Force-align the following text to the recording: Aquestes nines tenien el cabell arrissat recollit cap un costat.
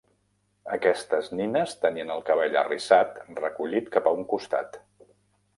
Aquestes 0.77 1.29
nines 1.41 1.75
tenien 1.83 2.13
el 2.15 2.25
cabell 2.31 2.59
arrissat 2.63 3.21
recollit 3.45 3.93
cap 3.99 4.11
un 4.15 4.29
costat. 4.33 4.85